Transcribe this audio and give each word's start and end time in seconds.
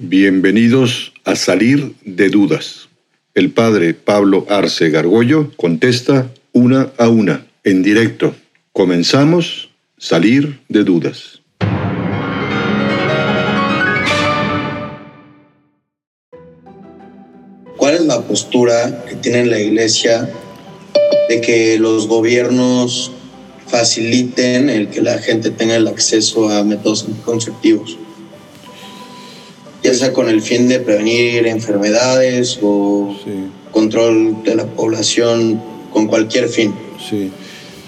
Bienvenidos 0.00 1.12
a 1.24 1.34
Salir 1.34 1.92
de 2.04 2.28
Dudas. 2.28 2.88
El 3.34 3.50
padre 3.50 3.94
Pablo 3.94 4.46
Arce 4.48 4.90
Gargollo 4.90 5.50
contesta 5.56 6.32
una 6.52 6.92
a 6.98 7.08
una, 7.08 7.48
en 7.64 7.82
directo. 7.82 8.32
Comenzamos 8.72 9.70
Salir 9.96 10.60
de 10.68 10.84
Dudas. 10.84 11.42
¿Cuál 17.76 17.94
es 17.94 18.02
la 18.02 18.20
postura 18.20 19.04
que 19.04 19.16
tiene 19.16 19.46
la 19.46 19.58
iglesia 19.58 20.30
de 21.28 21.40
que 21.40 21.76
los 21.80 22.06
gobiernos 22.06 23.10
faciliten 23.66 24.70
el 24.70 24.90
que 24.90 25.02
la 25.02 25.18
gente 25.18 25.50
tenga 25.50 25.74
el 25.74 25.88
acceso 25.88 26.48
a 26.50 26.62
métodos 26.62 27.04
anticonceptivos? 27.04 27.98
Ya 29.88 29.94
sea 29.94 30.12
con 30.12 30.28
el 30.28 30.42
fin 30.42 30.68
de 30.68 30.80
prevenir 30.80 31.46
enfermedades 31.46 32.58
o 32.60 33.16
control 33.72 34.42
de 34.44 34.54
la 34.54 34.66
población 34.66 35.60
con 35.90 36.06
cualquier 36.06 36.48
fin. 36.48 36.74
Sí. 37.08 37.30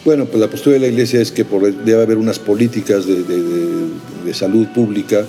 Bueno, 0.03 0.25
pues 0.25 0.41
la 0.41 0.49
postura 0.49 0.75
de 0.75 0.81
la 0.81 0.87
Iglesia 0.87 1.21
es 1.21 1.31
que 1.31 1.45
debe 1.45 2.03
haber 2.03 2.17
unas 2.17 2.39
políticas 2.39 3.07
de, 3.07 3.23
de, 3.23 4.33
salud 4.33 4.69
pública 4.69 5.27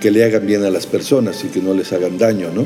que 0.00 0.10
le 0.10 0.24
hagan 0.24 0.44
bien 0.44 0.64
a 0.64 0.70
las 0.70 0.86
personas 0.86 1.44
y 1.44 1.48
que 1.48 1.60
no 1.60 1.74
les 1.74 1.92
hagan 1.92 2.18
daño, 2.18 2.48
¿no? 2.52 2.62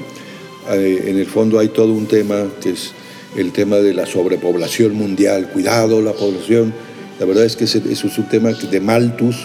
Eh, 0.70 1.04
en 1.08 1.18
el 1.18 1.26
fondo 1.26 1.58
hay 1.58 1.68
todo 1.68 1.92
un 1.92 2.06
tema 2.06 2.46
que 2.62 2.70
es 2.70 2.92
el 3.36 3.52
tema 3.52 3.76
de 3.76 3.92
la 3.92 4.06
sobrepoblación 4.06 4.94
mundial, 4.94 5.50
cuidado 5.52 6.00
la 6.00 6.12
población. 6.12 6.72
La 7.20 7.26
verdad 7.26 7.44
es 7.44 7.56
que 7.56 7.64
eso 7.64 7.80
es 7.84 8.18
un 8.18 8.28
tema 8.28 8.52
de 8.52 8.80
Malthus, 8.80 9.36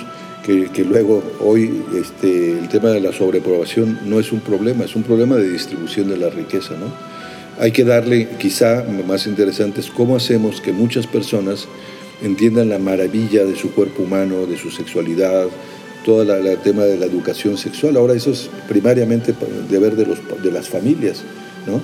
que, 0.48 0.86
luego 0.86 1.22
hoy 1.42 1.84
este, 2.00 2.58
el 2.58 2.70
tema 2.70 2.90
de 2.90 3.02
la 3.02 3.12
sobreprobación 3.12 4.00
no 4.06 4.18
es 4.20 4.32
un 4.32 4.40
problema, 4.40 4.86
es 4.86 4.96
un 4.96 5.04
problema 5.04 5.36
de 5.36 5.50
distribución 5.50 6.08
de 6.08 6.16
la 6.16 6.30
riqueza. 6.30 6.76
¿no? 6.80 6.86
Hay 7.60 7.72
que 7.72 7.84
darle, 7.84 8.30
quizá 8.40 8.86
más 9.06 9.28
interesante 9.28 9.82
es 9.82 9.90
cómo 9.90 10.16
hacemos 10.16 10.62
que 10.62 10.72
muchas 10.72 11.06
personas 11.06 11.68
entiendan 12.22 12.70
la 12.70 12.80
maravilla 12.80 13.44
de 13.44 13.58
su 13.58 13.74
cuerpo 13.74 14.04
humano, 14.04 14.46
de 14.46 14.58
su 14.58 14.72
sexualidad, 14.72 15.48
todo 16.06 16.22
el 16.22 16.58
tema 16.60 16.84
de 16.84 16.98
la 16.98 17.06
educación 17.06 17.58
sexual. 17.58 17.98
Ahora 17.98 18.14
eso 18.14 18.32
es 18.32 18.50
primariamente 18.70 19.34
deber 19.70 19.98
de, 19.98 20.06
los, 20.06 20.20
de 20.42 20.52
las 20.52 20.70
familias, 20.70 21.24
¿no? 21.66 21.82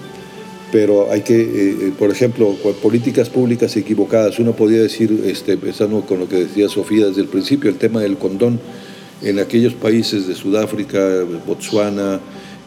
Pero 0.73 1.11
hay 1.11 1.21
que, 1.21 1.39
eh, 1.39 1.77
eh, 1.81 1.93
por 1.99 2.09
ejemplo, 2.09 2.52
políticas 2.81 3.29
públicas 3.29 3.77
equivocadas, 3.77 4.39
uno 4.39 4.53
podría 4.53 4.81
decir, 4.81 5.23
este, 5.27 5.52
empezando 5.52 6.02
con 6.02 6.19
lo 6.19 6.27
que 6.27 6.38
decía 6.38 6.67
Sofía 6.67 7.05
desde 7.05 7.21
el 7.21 7.27
principio, 7.27 7.69
el 7.69 7.77
tema 7.77 8.02
del 8.02 8.17
condón 8.17 8.59
en 9.21 9.38
aquellos 9.38 9.75
países 9.75 10.27
de 10.27 10.33
Sudáfrica, 10.33 11.25
Botswana, 11.45 12.19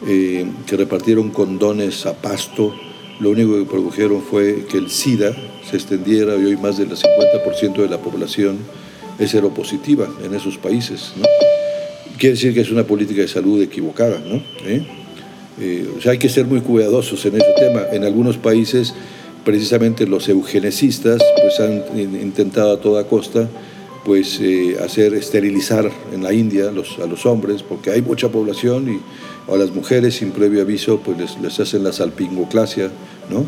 eh, 0.07 0.45
que 0.65 0.77
repartieron 0.77 1.31
condones 1.31 2.05
a 2.05 2.13
pasto, 2.13 2.73
lo 3.19 3.31
único 3.31 3.59
que 3.59 3.65
produjeron 3.65 4.21
fue 4.21 4.63
que 4.71 4.77
el 4.77 4.89
SIDA 4.89 5.35
se 5.69 5.75
extendiera 5.75 6.37
y 6.37 6.45
hoy 6.45 6.55
más 6.55 6.77
del 6.77 6.87
50% 6.87 7.81
de 7.81 7.89
la 7.89 7.97
población 7.97 8.57
es 9.19 9.31
seropositiva 9.31 10.07
en 10.23 10.33
esos 10.33 10.57
países. 10.57 11.11
¿no? 11.17 11.25
Quiere 12.17 12.35
decir 12.35 12.53
que 12.53 12.61
es 12.61 12.71
una 12.71 12.85
política 12.85 13.19
de 13.19 13.27
salud 13.27 13.61
equivocada. 13.61 14.21
¿no? 14.25 14.41
Eh, 14.65 15.06
o 15.97 16.01
sea, 16.01 16.11
hay 16.11 16.19
que 16.19 16.29
ser 16.29 16.45
muy 16.45 16.61
cuidadosos 16.61 17.25
en 17.25 17.35
ese 17.35 17.53
tema. 17.57 17.81
En 17.91 18.03
algunos 18.03 18.37
países, 18.37 18.93
precisamente 19.43 20.05
los 20.05 20.29
eugenesistas, 20.29 21.21
pues 21.41 21.59
han 21.59 21.83
intentado 21.97 22.73
a 22.73 22.79
toda 22.79 23.05
costa 23.05 23.49
pues 24.07 24.39
eh, 24.39 24.77
hacer 24.81 25.13
esterilizar 25.15 25.91
en 26.13 26.23
la 26.23 26.31
India 26.31 26.69
a 26.69 26.71
los 26.71 27.25
hombres, 27.25 27.61
porque 27.61 27.91
hay 27.91 28.01
mucha 28.01 28.29
población 28.29 28.87
y 28.87 29.51
a 29.51 29.57
las 29.57 29.71
mujeres 29.71 30.15
sin 30.15 30.31
previo 30.31 30.61
aviso 30.61 31.01
pues 31.03 31.37
les, 31.41 31.59
hacen 31.59 31.83
la 31.83 31.91
salpingoclasia, 31.91 32.89
¿no? 33.29 33.45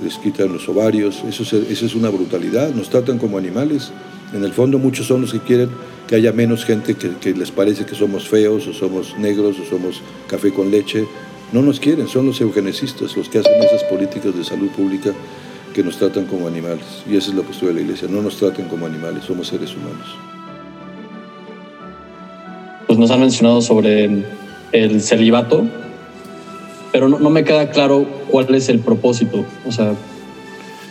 Les, 0.00 0.18
quitan 0.18 0.52
los 0.52 0.68
ovarios, 0.68 1.24
eso 1.28 1.42
es, 1.42 1.94
una 1.96 2.10
brutalidad, 2.10 2.72
nos 2.74 2.90
tratan 2.90 3.18
como 3.18 3.38
animales. 3.38 3.90
En 4.32 4.44
el 4.44 4.52
fondo 4.52 4.78
muchos 4.78 5.06
son 5.06 5.22
los 5.22 5.32
que 5.32 5.40
quieren 5.40 5.70
que 6.06 6.14
haya 6.14 6.32
menos 6.32 6.64
gente 6.64 6.94
que 6.94 7.34
les 7.34 7.50
parece 7.50 7.84
que 7.84 7.96
somos 7.96 8.28
feos 8.28 8.68
o 8.68 8.72
somos 8.72 9.18
negros 9.18 9.56
o 9.58 9.64
somos 9.68 10.00
café 10.28 10.52
con 10.52 10.70
leche 10.70 11.06
no 11.52 11.62
nos 11.62 11.80
quieren, 11.80 12.08
son 12.08 12.26
los 12.26 12.40
eugenesistas 12.40 13.16
los 13.16 13.28
que 13.28 13.38
hacen 13.38 13.54
esas 13.62 13.84
políticas 13.84 14.36
de 14.36 14.44
salud 14.44 14.68
pública 14.68 15.12
que 15.72 15.82
nos 15.82 15.96
tratan 15.96 16.26
como 16.26 16.46
animales. 16.46 16.84
Y 17.10 17.16
esa 17.16 17.30
es 17.30 17.36
la 17.36 17.42
postura 17.42 17.72
de 17.72 17.76
la 17.76 17.80
Iglesia, 17.82 18.08
no 18.10 18.22
nos 18.22 18.36
traten 18.36 18.66
como 18.68 18.86
animales, 18.86 19.24
somos 19.24 19.48
seres 19.48 19.74
humanos. 19.74 20.08
Pues 22.86 22.98
nos 22.98 23.10
han 23.10 23.20
mencionado 23.20 23.60
sobre 23.60 24.24
el 24.72 25.00
celibato, 25.00 25.66
pero 26.92 27.08
no, 27.08 27.30
me 27.30 27.44
queda 27.44 27.70
claro 27.70 28.06
cuál 28.30 28.54
es 28.54 28.68
el 28.68 28.80
propósito. 28.80 29.44
O 29.66 29.72
sea, 29.72 29.94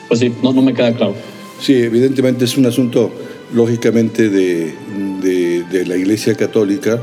pues 0.07 0.19
sí, 0.19 0.33
no, 0.43 0.53
no 0.53 0.61
me 0.61 0.73
queda 0.73 0.93
claro. 0.93 1.15
Sí, 1.59 1.73
evidentemente 1.73 2.45
es 2.45 2.55
un 2.55 2.67
asunto, 2.67 3.11
lógicamente, 3.53 4.29
de, 4.29 4.73
de, 5.21 5.63
de 5.63 5.85
la 5.85 5.97
Iglesia 5.97 6.35
Católica. 6.35 6.99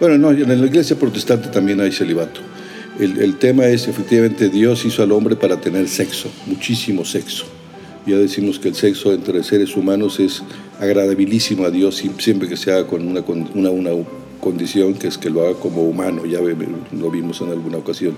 Bueno, 0.00 0.16
no, 0.16 0.30
en 0.30 0.60
la 0.60 0.66
Iglesia 0.66 0.96
Protestante 0.98 1.48
también 1.48 1.80
hay 1.80 1.92
celibato 1.92 2.40
el, 2.98 3.36
tema 3.36 3.66
es, 3.66 3.86
efectivamente, 3.86 4.48
Dios 4.48 4.84
hizo 4.84 5.02
al 5.02 5.12
hombre 5.12 5.36
para 5.36 5.60
tener 5.60 5.88
sexo, 5.88 6.30
muchísimo 6.46 7.04
sexo. 7.04 7.44
Ya 8.06 8.16
decimos 8.16 8.58
que 8.58 8.68
el 8.68 8.74
sexo 8.74 9.12
entre 9.12 9.42
seres 9.44 9.76
humanos 9.76 10.18
es 10.18 10.42
agradabilísimo 10.80 11.64
a 11.64 11.70
Dios 11.70 12.02
siempre 12.18 12.48
que 12.48 12.56
se 12.56 12.72
haga 12.72 12.86
con 12.86 13.06
una, 13.06 13.20
una, 13.54 13.70
una 13.70 13.90
condición 14.40 14.94
que 14.94 15.08
es 15.08 15.18
que 15.18 15.30
lo 15.30 15.42
haga 15.42 15.58
como 15.58 15.82
humano, 15.82 16.24
ya 16.24 16.40
lo 16.40 17.10
vimos 17.10 17.40
en 17.40 17.50
alguna 17.50 17.78
ocasión. 17.78 18.16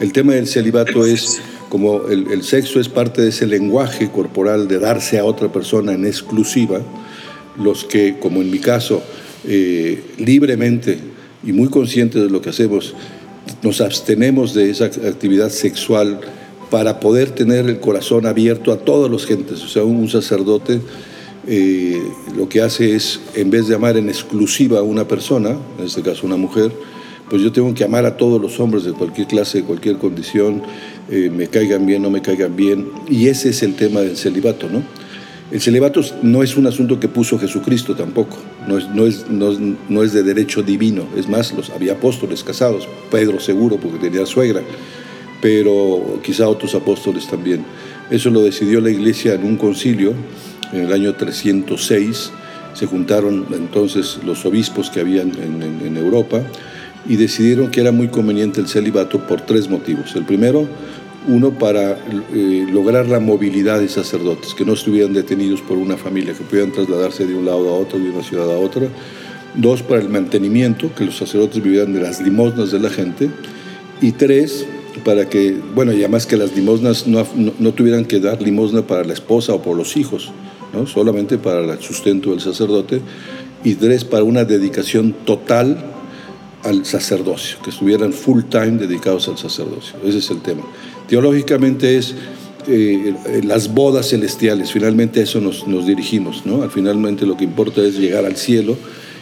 El 0.00 0.12
tema 0.12 0.34
del 0.34 0.46
celibato 0.46 1.04
es 1.04 1.40
como 1.68 2.06
el, 2.08 2.42
sexo 2.42 2.80
es 2.80 2.88
parte 2.88 3.22
de 3.22 3.28
ese 3.28 3.46
lenguaje 3.46 4.10
corporal 4.10 4.68
de 4.68 4.78
darse 4.78 5.18
a 5.18 5.24
otra 5.24 5.52
persona 5.52 5.92
en 5.92 6.06
exclusiva, 6.06 6.80
los 7.56 7.84
que, 7.84 8.18
como 8.18 8.40
en 8.40 8.50
mi 8.50 8.60
caso, 8.60 9.02
eh, 9.46 10.02
libremente 10.18 10.98
y 11.44 11.52
muy 11.52 11.68
conscientes 11.68 12.22
de 12.22 12.30
lo 12.30 12.40
que 12.40 12.50
hacemos, 12.50 12.94
nos 13.62 13.80
abstenemos 13.80 14.54
de 14.54 14.70
esa 14.70 14.86
actividad 14.86 15.50
sexual 15.50 16.20
para 16.70 17.00
poder 17.00 17.30
tener 17.30 17.68
el 17.68 17.80
corazón 17.80 18.26
abierto 18.26 18.72
a 18.72 18.78
todas 18.78 19.10
las 19.10 19.24
gentes. 19.24 19.62
O 19.62 19.68
sea, 19.68 19.84
un 19.84 20.08
sacerdote 20.08 20.80
eh, 21.46 22.02
lo 22.36 22.48
que 22.48 22.60
hace 22.60 22.94
es, 22.94 23.20
en 23.34 23.50
vez 23.50 23.68
de 23.68 23.74
amar 23.74 23.96
en 23.96 24.08
exclusiva 24.08 24.80
a 24.80 24.82
una 24.82 25.08
persona, 25.08 25.56
en 25.78 25.86
este 25.86 26.02
caso 26.02 26.26
una 26.26 26.36
mujer, 26.36 26.70
pues 27.30 27.42
yo 27.42 27.52
tengo 27.52 27.72
que 27.74 27.84
amar 27.84 28.04
a 28.04 28.16
todos 28.16 28.40
los 28.40 28.58
hombres 28.60 28.84
de 28.84 28.92
cualquier 28.92 29.26
clase, 29.26 29.58
de 29.58 29.64
cualquier 29.64 29.96
condición, 29.96 30.62
eh, 31.10 31.30
me 31.34 31.46
caigan 31.46 31.86
bien, 31.86 32.02
no 32.02 32.10
me 32.10 32.20
caigan 32.20 32.54
bien. 32.54 32.90
Y 33.08 33.28
ese 33.28 33.50
es 33.50 33.62
el 33.62 33.76
tema 33.76 34.00
del 34.00 34.16
celibato, 34.16 34.68
¿no? 34.68 34.82
El 35.50 35.62
celibato 35.62 36.02
no 36.22 36.42
es 36.42 36.58
un 36.58 36.66
asunto 36.66 37.00
que 37.00 37.08
puso 37.08 37.38
Jesucristo 37.38 37.94
tampoco, 37.94 38.36
no 38.66 38.76
es, 38.76 38.88
no 38.90 39.06
es, 39.06 39.24
no, 39.28 40.02
es 40.02 40.12
de 40.12 40.22
derecho 40.22 40.62
divino, 40.62 41.06
es 41.16 41.26
más, 41.26 41.52
los, 41.52 41.70
había 41.70 41.94
apóstoles 41.94 42.44
casados, 42.44 42.86
Pedro 43.10 43.40
seguro 43.40 43.78
porque 43.78 43.98
tenía 43.98 44.26
suegra, 44.26 44.60
pero 45.40 46.20
quizá 46.22 46.48
otros 46.48 46.74
apóstoles 46.74 47.26
también. 47.28 47.64
Eso 48.10 48.28
lo 48.28 48.42
decidió 48.42 48.82
la 48.82 48.90
iglesia 48.90 49.34
en 49.34 49.44
un 49.44 49.56
concilio 49.56 50.12
en 50.72 50.82
el 50.82 50.92
año 50.92 51.14
306, 51.14 52.30
se 52.74 52.86
juntaron 52.86 53.46
entonces 53.52 54.18
los 54.26 54.44
obispos 54.44 54.90
que 54.90 55.00
habían 55.00 55.32
en, 55.40 55.62
en 55.62 55.96
Europa 55.96 56.42
y 57.08 57.16
decidieron 57.16 57.70
que 57.70 57.80
era 57.80 57.90
muy 57.90 58.08
conveniente 58.08 58.60
el 58.60 58.68
celibato 58.68 59.26
por 59.26 59.40
tres 59.40 59.70
motivos. 59.70 60.14
El 60.14 60.24
primero, 60.24 60.68
uno 61.28 61.50
para 61.52 61.92
eh, 62.32 62.66
lograr 62.70 63.06
la 63.06 63.20
movilidad 63.20 63.78
de 63.80 63.88
sacerdotes, 63.88 64.54
que 64.54 64.64
no 64.64 64.72
estuvieran 64.72 65.12
detenidos 65.12 65.60
por 65.60 65.76
una 65.76 65.96
familia, 65.96 66.32
que 66.32 66.42
pudieran 66.42 66.72
trasladarse 66.72 67.26
de 67.26 67.34
un 67.34 67.44
lado 67.44 67.68
a 67.68 67.74
otro, 67.74 67.98
de 67.98 68.10
una 68.10 68.22
ciudad 68.22 68.50
a 68.50 68.58
otra. 68.58 68.88
Dos, 69.54 69.82
para 69.82 70.00
el 70.00 70.08
mantenimiento, 70.08 70.90
que 70.94 71.04
los 71.04 71.16
sacerdotes 71.16 71.62
vivieran 71.62 71.92
de 71.92 72.00
las 72.00 72.20
limosnas 72.20 72.72
de 72.72 72.80
la 72.80 72.88
gente. 72.88 73.30
Y 74.00 74.12
tres, 74.12 74.66
para 75.04 75.28
que, 75.28 75.54
bueno, 75.74 75.92
y 75.92 75.98
además 75.98 76.26
que 76.26 76.36
las 76.36 76.56
limosnas 76.56 77.06
no, 77.06 77.26
no, 77.36 77.72
tuvieran 77.72 78.06
que 78.06 78.20
dar 78.20 78.40
limosna 78.40 78.82
para 78.82 79.04
la 79.04 79.12
esposa 79.12 79.52
o 79.52 79.62
por 79.62 79.76
los 79.76 79.96
hijos, 79.96 80.32
¿no? 80.72 80.86
solamente 80.86 81.36
para 81.36 81.60
el 81.60 81.80
sustento 81.80 82.30
del 82.30 82.40
sacerdote. 82.40 83.02
Y 83.64 83.74
tres, 83.74 84.04
para 84.04 84.22
una 84.22 84.44
dedicación 84.44 85.14
total 85.24 85.76
al 86.64 86.84
sacerdocio, 86.86 87.58
que 87.62 87.70
estuvieran 87.70 88.12
full 88.12 88.44
time 88.44 88.72
dedicados 88.72 89.28
al 89.28 89.36
sacerdocio. 89.36 89.96
Ese 90.04 90.18
es 90.18 90.30
el 90.30 90.40
tema. 90.40 90.62
Teológicamente 91.08 91.96
es 91.96 92.14
eh, 92.66 93.14
las 93.44 93.72
bodas 93.72 94.10
celestiales, 94.10 94.72
finalmente 94.72 95.20
a 95.20 95.22
eso 95.22 95.40
nos, 95.40 95.64
dirigimos, 95.86 96.44
¿no? 96.44 96.62
Al 96.62 96.70
finalmente 96.70 97.24
lo 97.24 97.36
que 97.36 97.44
importa 97.44 97.80
es 97.80 97.98
llegar 97.98 98.26
al 98.26 98.36
cielo 98.36 98.76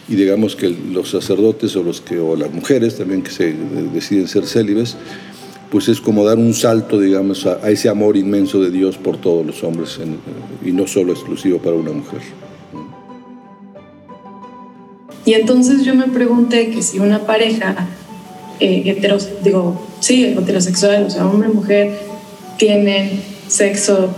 y 0.08 0.16
digamos 0.16 0.56
que 0.56 0.68
los 0.68 1.10
sacerdotes 1.10 1.76
o, 1.76 1.84
los 1.84 2.00
que, 2.00 2.18
o 2.18 2.34
las 2.34 2.52
mujeres 2.52 2.96
también 2.96 3.22
que 3.22 3.30
se 3.30 3.54
deciden 3.94 4.26
ser 4.26 4.46
célibes, 4.46 4.96
pues 5.70 5.88
es 5.88 6.00
como 6.00 6.24
dar 6.24 6.38
un 6.38 6.54
salto, 6.54 6.98
digamos, 6.98 7.46
a, 7.46 7.70
ese 7.70 7.88
amor 7.88 8.16
inmenso 8.16 8.60
de 8.60 8.70
Dios 8.70 8.96
por 8.96 9.16
todos 9.18 9.46
los 9.46 9.62
hombres 9.62 9.98
y 10.64 10.72
no 10.72 10.88
solo 10.88 11.12
exclusivo 11.12 11.58
para 11.58 11.76
una 11.76 11.92
mujer. 11.92 12.20
Y 15.24 15.34
entonces 15.34 15.84
yo 15.84 15.94
me 15.94 16.08
pregunté 16.08 16.70
que 16.70 16.82
si 16.82 16.98
una 16.98 17.26
pareja 17.26 17.88
eh, 18.60 19.00
digo, 19.42 19.86
sí, 20.00 20.24
heterosexual, 20.24 21.04
o 21.04 21.10
sea, 21.10 21.26
hombre 21.26 21.48
mujer 21.48 21.98
tienen 22.58 23.20
sexo, 23.48 24.10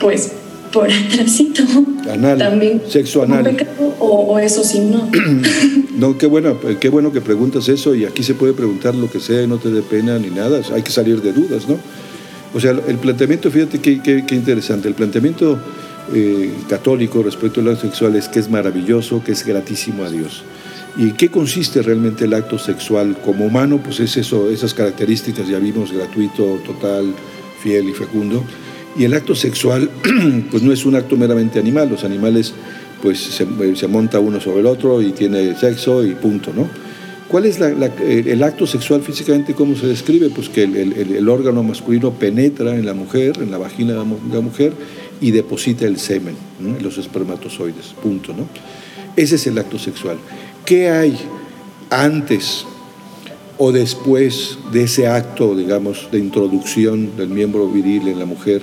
pues, 0.00 0.32
por 0.72 0.90
atrásito. 0.92 1.62
Anal, 2.10 2.38
También. 2.38 2.82
Sexo 2.88 3.22
anal. 3.22 3.66
o, 3.98 4.38
eso 4.38 4.64
sí, 4.64 4.80
no. 4.80 5.10
no, 5.96 6.16
qué 6.18 6.26
bueno, 6.26 6.58
qué 6.80 6.88
bueno 6.88 7.12
que 7.12 7.20
preguntas 7.20 7.68
eso 7.68 7.94
y 7.94 8.04
aquí 8.04 8.22
se 8.22 8.34
puede 8.34 8.52
preguntar 8.52 8.94
lo 8.94 9.10
que 9.10 9.20
sea 9.20 9.42
y 9.42 9.46
no 9.46 9.58
te 9.58 9.70
dé 9.70 9.82
pena 9.82 10.18
ni 10.18 10.30
nada. 10.30 10.60
Hay 10.72 10.82
que 10.82 10.90
salir 10.90 11.20
de 11.20 11.32
dudas, 11.32 11.68
¿no? 11.68 11.78
O 12.54 12.60
sea, 12.60 12.70
el 12.70 12.96
planteamiento, 12.96 13.50
fíjate 13.50 13.78
qué, 13.78 14.00
qué, 14.02 14.34
interesante, 14.34 14.88
el 14.88 14.94
planteamiento 14.94 15.58
eh, 16.14 16.50
católico 16.68 17.22
respecto 17.22 17.60
al 17.60 17.68
acto 17.68 17.82
sexual 17.82 18.16
es 18.16 18.28
que 18.28 18.38
es 18.38 18.48
maravilloso, 18.48 19.22
que 19.22 19.32
es 19.32 19.44
gratísimo 19.44 20.04
a 20.04 20.10
Dios. 20.10 20.44
¿Y 20.98 21.12
qué 21.12 21.28
consiste 21.28 21.80
realmente 21.80 22.24
el 22.24 22.34
acto 22.34 22.58
sexual 22.58 23.16
como 23.24 23.46
humano? 23.46 23.80
Pues 23.82 24.00
es 24.00 24.16
eso, 24.16 24.50
esas 24.50 24.74
características, 24.74 25.46
ya 25.46 25.60
vimos, 25.60 25.92
gratuito, 25.92 26.58
total, 26.66 27.14
fiel 27.62 27.88
y 27.88 27.92
fecundo. 27.92 28.42
Y 28.96 29.04
el 29.04 29.14
acto 29.14 29.36
sexual, 29.36 29.88
pues 30.50 30.64
no 30.64 30.72
es 30.72 30.84
un 30.84 30.96
acto 30.96 31.16
meramente 31.16 31.60
animal, 31.60 31.88
los 31.88 32.02
animales 32.02 32.52
pues 33.00 33.20
se, 33.20 33.46
se 33.76 33.86
monta 33.86 34.18
uno 34.18 34.40
sobre 34.40 34.58
el 34.58 34.66
otro 34.66 35.00
y 35.00 35.12
tiene 35.12 35.54
sexo 35.54 36.04
y 36.04 36.16
punto, 36.16 36.52
¿no? 36.52 36.68
¿Cuál 37.28 37.44
es 37.44 37.60
el 37.60 38.42
acto 38.42 38.66
sexual 38.66 39.02
físicamente? 39.02 39.52
¿Cómo 39.52 39.76
se 39.76 39.86
describe? 39.86 40.30
Pues 40.30 40.48
que 40.48 40.62
el, 40.64 41.28
órgano 41.28 41.62
masculino 41.62 42.12
penetra 42.12 42.74
en 42.74 42.86
la 42.86 42.94
mujer, 42.94 43.34
en 43.40 43.50
la 43.50 43.58
vagina 43.58 43.92
de 43.92 43.98
la 44.34 44.40
mujer, 44.40 44.72
y 45.20 45.30
deposita 45.30 45.86
el 45.86 45.98
semen, 45.98 46.36
los 46.80 46.98
espermatozoides, 46.98 47.94
punto. 48.02 48.32
¿no? 48.32 48.46
Ese 49.16 49.36
es 49.36 49.46
el 49.46 49.58
acto 49.58 49.78
sexual. 49.78 50.18
¿Qué 50.64 50.90
hay 50.90 51.18
antes 51.90 52.64
o 53.56 53.72
después 53.72 54.58
de 54.72 54.84
ese 54.84 55.08
acto, 55.08 55.56
digamos, 55.56 56.08
de 56.12 56.18
introducción 56.18 57.16
del 57.16 57.28
miembro 57.28 57.68
viril 57.68 58.08
en 58.08 58.18
la 58.18 58.26
mujer? 58.26 58.62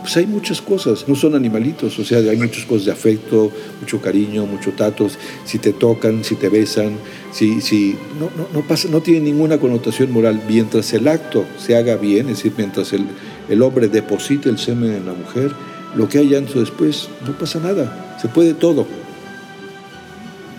pues 0.00 0.16
hay 0.16 0.26
muchas 0.26 0.62
cosas, 0.62 1.06
no 1.06 1.14
son 1.14 1.34
animalitos, 1.34 1.98
o 1.98 2.04
sea, 2.04 2.18
hay 2.18 2.36
muchas 2.38 2.64
cosas 2.64 2.86
de 2.86 2.92
afecto, 2.92 3.50
mucho 3.78 4.00
cariño, 4.00 4.46
mucho 4.46 4.72
tatos, 4.72 5.18
si 5.44 5.58
te 5.58 5.72
tocan, 5.72 6.24
si 6.24 6.36
te 6.36 6.48
besan, 6.48 6.96
si, 7.32 7.60
si 7.60 7.96
no, 8.18 8.30
no, 8.36 8.48
no, 8.54 8.66
pasa, 8.66 8.88
no 8.88 9.02
tiene 9.02 9.20
ninguna 9.20 9.58
connotación 9.58 10.10
moral. 10.10 10.40
Mientras 10.48 10.92
el 10.94 11.08
acto 11.08 11.44
se 11.58 11.76
haga 11.76 11.96
bien, 11.96 12.30
es 12.30 12.38
decir, 12.38 12.54
mientras 12.56 12.92
el, 12.94 13.04
el 13.50 13.60
hombre 13.60 13.88
deposite 13.88 14.48
el 14.48 14.58
semen 14.58 14.92
en 14.92 15.04
la 15.04 15.12
mujer, 15.12 15.52
lo 15.94 16.08
que 16.08 16.18
hay 16.18 16.34
antes 16.34 16.54
o 16.56 16.60
después, 16.60 17.08
no 17.26 17.32
pasa 17.32 17.58
nada, 17.60 18.18
se 18.20 18.28
puede 18.28 18.54
todo. 18.54 18.86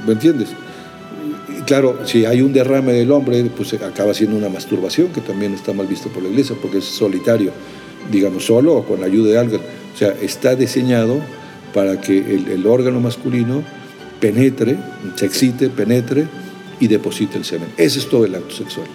¿Me 0.06 0.14
entiendes? 0.14 0.50
Claro, 1.66 2.00
si 2.06 2.26
hay 2.26 2.42
un 2.42 2.54
derrame 2.54 2.94
del 2.94 3.12
hombre, 3.12 3.44
pues 3.56 3.74
acaba 3.74 4.14
siendo 4.14 4.38
una 4.38 4.50
masturbación, 4.50 5.10
que 5.10 5.22
también 5.22 5.54
está 5.54 5.74
mal 5.74 5.88
visto 5.88 6.10
por 6.10 6.24
la 6.24 6.30
iglesia, 6.30 6.56
porque 6.60 6.80
es 6.80 6.86
solitario 6.86 7.52
digamos, 8.12 8.46
solo 8.46 8.76
o 8.76 8.86
con 8.86 9.02
la 9.02 9.08
ayuda 9.08 9.31
de 9.31 9.40
alguien. 9.40 9.62
O 9.94 9.98
sea, 9.98 10.10
está 10.22 10.56
diseñado 10.56 11.20
para 11.74 12.00
que 12.02 12.18
el, 12.18 12.66
órgano 12.66 13.00
masculino 13.00 13.64
penetre, 14.20 14.78
se 15.16 15.26
excite, 15.26 15.70
penetre 15.70 16.28
y 16.80 16.88
deposite 16.88 17.38
el 17.38 17.46
semen. 17.46 17.70
Ese 17.78 18.00
es 18.00 18.10
todo 18.10 18.26
el 18.26 18.36
acto 18.36 18.56
sexual. 18.56 18.88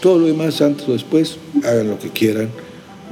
Todo 0.00 0.18
lo 0.18 0.26
demás, 0.26 0.60
antes 0.60 0.88
o 0.88 0.92
después, 0.92 1.38
hagan 1.64 1.88
lo 1.88 1.98
que 1.98 2.10
quieran 2.10 2.48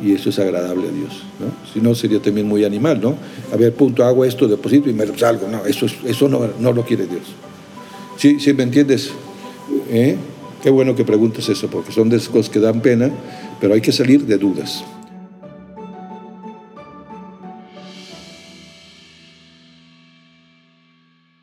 y 0.03 0.13
eso 0.13 0.31
es 0.31 0.39
agradable 0.39 0.89
a 0.89 0.93
Dios. 0.93 1.23
¿no? 1.39 1.47
Si 1.73 1.81
no, 1.81 1.95
sería 1.95 2.21
también 2.21 2.47
muy 2.47 2.65
animal, 2.65 3.01
¿no? 3.01 3.17
A 3.53 3.57
ver, 3.57 3.73
punto, 3.75 4.05
hago 4.05 4.25
esto, 4.25 4.49
deposito 4.49 4.91
y 4.91 4.93
me 4.93 5.07
salgo. 5.19 5.49
No, 5.49 5.65
eso, 5.67 5.87
eso 6.05 6.29
no, 6.29 6.49
no 6.59 6.73
lo 6.73 6.85
quiere 6.85 7.07
Dios. 7.07 7.23
¿Sí, 8.17 8.41
sí 8.41 8.53
me 8.53 8.65
entiendes? 8.65 9.11
¿Eh? 9.91 10.17
Qué 10.63 10.71
bueno 10.71 10.97
que 10.97 11.05
preguntes 11.05 11.49
eso, 11.49 11.69
porque 11.69 11.93
son 11.93 12.09
de 12.09 12.17
esas 12.17 12.31
cosas 12.31 12.51
que 12.51 12.59
dan 12.59 12.81
pena, 12.81 13.11
pero 13.61 13.75
hay 13.75 13.81
que 13.81 13.93
salir 13.93 14.25
de 14.25 14.39
dudas. 14.39 14.85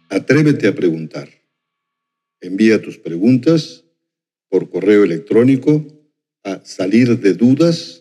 Atrévete 0.09 0.68
a 0.68 0.75
preguntar. 0.75 1.30
Envía 2.42 2.81
tus 2.81 2.97
preguntas 2.97 3.86
por 4.50 4.69
correo 4.69 5.04
electrónico 5.04 5.86
a 6.44 6.59
salir 6.65 7.19
de 7.19 7.33
dudas 7.33 8.00